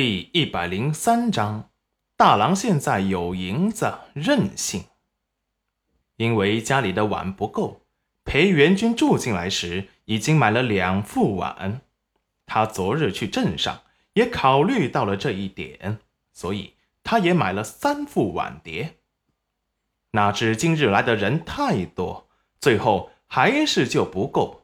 [0.00, 1.70] 第一百零三章，
[2.16, 4.84] 大郎现在有银子，任性。
[6.14, 7.80] 因为家里的碗不够，
[8.24, 11.80] 裴元君住进来时已经买了两副碗。
[12.46, 13.80] 他昨日去镇上
[14.12, 15.98] 也考虑到了这一点，
[16.32, 18.98] 所以他也买了三副碗碟。
[20.12, 22.28] 哪知今日来的人太多，
[22.60, 24.62] 最后还是就不够。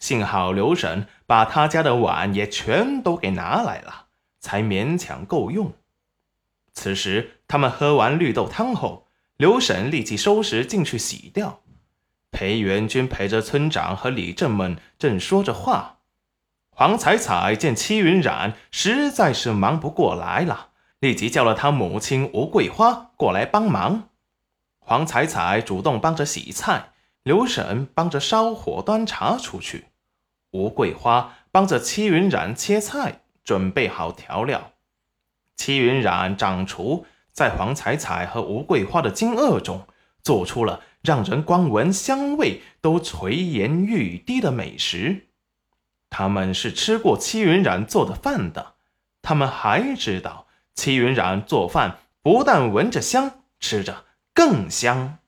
[0.00, 4.06] 幸好刘婶把他家的碗也全都给拿来了。
[4.40, 5.72] 才勉强够用。
[6.72, 11.60] 此时，他们喝完绿豆汤后，刘婶立即收拾进去洗掉。
[12.30, 15.98] 裴元君陪着村长和李正们正说着话。
[16.70, 20.68] 黄彩彩见戚云染实在是忙不过来了，
[21.00, 24.10] 立即叫了他母亲吴桂花过来帮忙。
[24.78, 26.90] 黄彩彩主动帮着洗菜，
[27.24, 29.86] 刘婶帮着烧火端茶出去，
[30.52, 33.22] 吴桂花帮着戚云染切菜。
[33.48, 34.72] 准备好调料，
[35.56, 39.88] 戚云染掌厨在黄彩彩和吴桂花的惊愕中，
[40.22, 45.28] 做出了让人光闻香味都垂涎欲滴的美食。
[46.10, 48.74] 他们是吃过戚云染做的饭的，
[49.22, 54.04] 他们还知道戚云染做饭不但闻着香，吃着
[54.34, 55.20] 更香。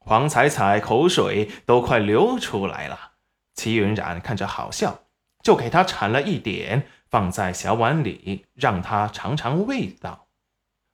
[0.00, 3.12] 黄彩彩口水都快流出来了，
[3.54, 5.02] 戚云染看着好笑，
[5.44, 6.88] 就给他铲了一点。
[7.08, 10.26] 放在小碗里，让他尝尝味道。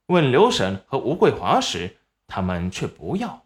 [0.06, 3.44] 问刘婶和吴桂华时，他们却不要。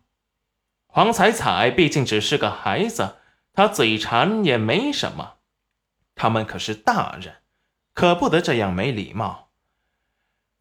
[0.87, 3.17] 黄彩彩毕竟只是个孩子，
[3.53, 5.35] 她嘴馋也没什么。
[6.15, 7.37] 他们可是大人，
[7.93, 9.49] 可不得这样没礼貌。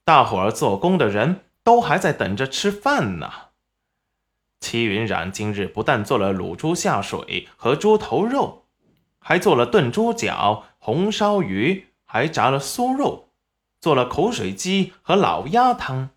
[0.04, 3.32] 大伙儿做工的人都还在等着吃饭呢。
[4.60, 8.66] 齐云染今日不但做了卤猪下水和猪头肉，
[9.20, 11.88] 还做了炖猪脚、红烧鱼。
[12.16, 13.28] 还炸了酥肉，
[13.82, 16.12] 做了口水鸡和老鸭汤，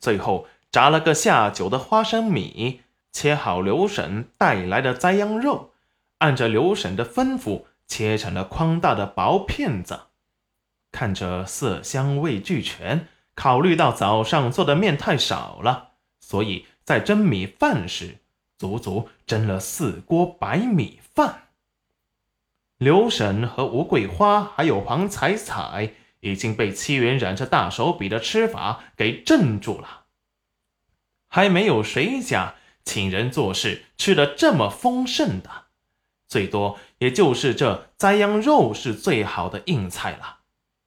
[0.00, 2.80] 最后炸了个下酒的花生米，
[3.12, 5.70] 切好刘婶带来的栽秧肉，
[6.18, 10.00] 按着刘婶的吩咐切成了宽大的薄片子。
[10.90, 18.16] 看着色香味俱全，考虑到早上做的面太少了，所以在蒸米饭时
[18.58, 21.47] 足足蒸了四锅白米饭。
[22.78, 30.04] 刘婶和吴桂花还有黄彩彩已经被戚云染这大手笔的吃法给镇住了。
[31.26, 35.50] 还没有谁家请人做事吃的这么丰盛的，
[36.28, 40.38] 最多也就是这栽秧肉是最好的硬菜了。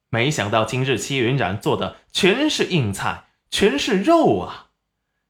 [0.08, 4.70] 没想到今日戚云染做的全是硬菜，全是肉啊！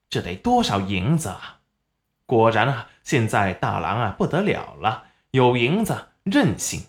[0.08, 1.58] 这得多少银子啊！
[2.24, 6.06] 果然啊，现在大郎啊不得了了，有银子。
[6.24, 6.84] 任性！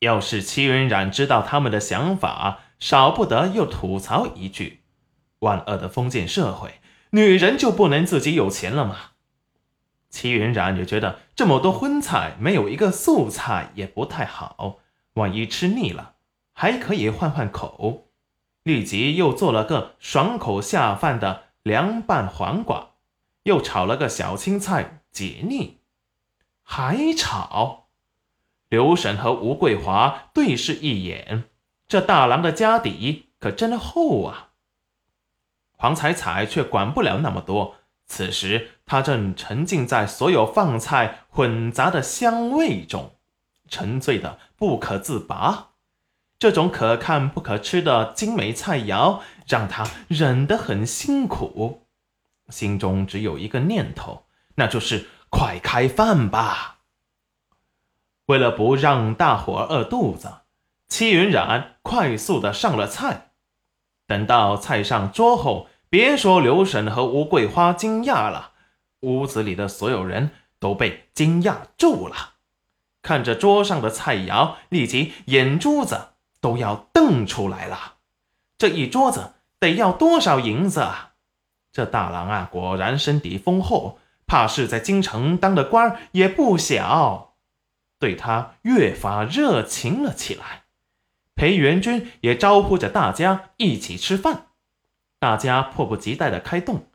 [0.00, 4.82] 要是戚云染知道他们的想法，少不得又吐槽一句
[5.40, 6.80] ：“万恶的封建社会，
[7.10, 8.96] 女人就不能自己有钱了吗？”
[10.10, 14.78] 戚云染也觉得这么多荤菜，没有一个素菜也不太好。
[15.14, 16.14] 万一吃腻了，
[16.52, 18.08] 还可以换换口。
[18.64, 22.90] 立即又做了个爽口下饭的凉拌黄瓜，
[23.44, 25.78] 又炒了个小青菜解腻，
[26.62, 27.83] 还炒。
[28.74, 31.44] 刘婶和吴桂华对视一眼，
[31.86, 34.48] 这大郎的家底可真厚啊。
[35.76, 37.76] 黄彩彩却管不了那么多，
[38.08, 43.12] 此时她正沉浸在所有饭菜混杂的香味中，
[43.68, 45.68] 沉醉的不可自拔。
[46.36, 51.86] 这种可看不可吃的精美菜肴，让她忍得很辛苦，
[52.48, 54.24] 心中只有一个念头，
[54.56, 56.73] 那就是快开饭吧。
[58.26, 60.32] 为了不让大伙儿饿肚子，
[60.88, 63.32] 戚云染快速的上了菜。
[64.06, 68.52] 等到菜上桌后，别说刘婶和吴桂花惊讶了，
[69.00, 72.34] 屋子里的所有人都被惊讶住了。
[73.02, 76.08] 看着桌上的菜肴，立即眼珠子
[76.40, 77.96] 都要瞪出来了。
[78.56, 81.12] 这一桌子得要多少银子啊？
[81.70, 87.33] 这大郎啊，果然身底丰厚，怕是在京城当的官也不小。
[87.98, 90.64] 对他越发热情了起来，
[91.34, 94.48] 裴元君也招呼着大家一起吃饭。
[95.18, 96.86] 大家迫不及待的开动，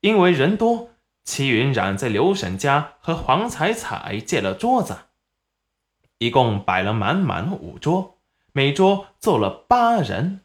[0.00, 0.90] 因为人多，
[1.24, 4.96] 齐云染在刘婶家和黄彩彩借了桌子，
[6.18, 8.18] 一共摆了满满五桌，
[8.52, 10.42] 每桌坐了八人。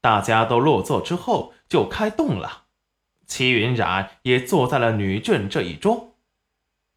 [0.00, 2.62] 大家都落座之后，就开动了。
[3.26, 6.15] 齐云染也坐在了女眷这一桌。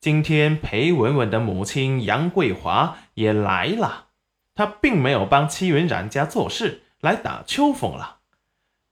[0.01, 4.07] 今天裴文文的母亲杨桂华也来了，
[4.55, 8.19] 她并没有帮戚云染家做事，来打秋风了。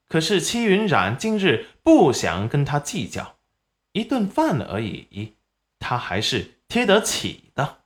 [0.09, 3.37] 可是戚云染今日不想跟他计较，
[3.93, 5.35] 一顿饭而已，
[5.79, 7.83] 他还是贴得起的。